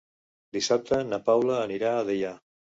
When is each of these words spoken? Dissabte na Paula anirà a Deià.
Dissabte 0.57 0.99
na 1.11 1.21
Paula 1.29 1.61
anirà 1.69 1.95
a 2.01 2.05
Deià. 2.11 2.37